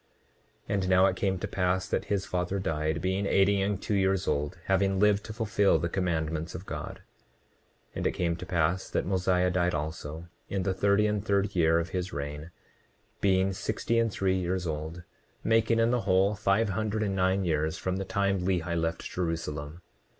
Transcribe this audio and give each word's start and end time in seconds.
29:45 0.67 0.73
And 0.73 0.89
now 0.89 1.05
it 1.05 1.15
came 1.15 1.37
to 1.37 1.47
pass 1.47 1.87
that 1.87 2.05
his 2.05 2.25
father 2.25 2.57
died, 2.57 3.01
being 3.03 3.27
eighty 3.27 3.61
and 3.61 3.79
two 3.79 3.93
years 3.93 4.27
old, 4.27 4.57
having 4.65 4.99
lived 4.99 5.23
to 5.25 5.31
fulfil 5.33 5.77
the 5.77 5.89
commandments 5.89 6.55
of 6.55 6.65
God. 6.65 7.03
29:46 7.93 7.97
And 7.97 8.07
it 8.07 8.11
came 8.13 8.35
to 8.35 8.45
pass 8.47 8.89
that 8.89 9.05
Mosiah 9.05 9.51
died 9.51 9.75
also, 9.75 10.25
in 10.49 10.63
the 10.63 10.73
thirty 10.73 11.05
and 11.05 11.23
third 11.23 11.55
year 11.55 11.77
of 11.77 11.89
his 11.89 12.11
reign, 12.13 12.49
being 13.19 13.53
sixty 13.53 13.99
and 13.99 14.11
three 14.11 14.39
years 14.39 14.65
old; 14.65 15.03
making 15.43 15.77
in 15.77 15.91
the 15.91 16.01
whole, 16.01 16.33
five 16.33 16.69
hundred 16.69 17.03
and 17.03 17.15
nine 17.15 17.45
years 17.45 17.77
from 17.77 17.97
the 17.97 18.03
time 18.03 18.39
Lehi 18.39 18.75
left 18.75 19.03
Jerusalem. 19.03 19.83